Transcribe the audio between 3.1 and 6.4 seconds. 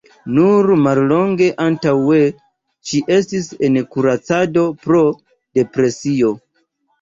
estis en kuracado pro depresio.